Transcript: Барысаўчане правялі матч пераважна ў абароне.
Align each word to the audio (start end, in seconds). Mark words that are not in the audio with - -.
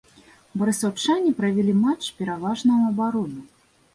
Барысаўчане 0.61 1.33
правялі 1.41 1.75
матч 1.83 2.09
пераважна 2.21 2.71
ў 2.79 2.83
абароне. 2.95 3.41